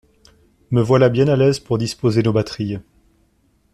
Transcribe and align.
Me 0.71 0.81
voilà 0.81 1.09
bien 1.09 1.27
à 1.27 1.35
l'aise 1.35 1.59
pour 1.59 1.77
disposer 1.77 2.23
nos 2.23 2.33
batteries. 2.33 2.79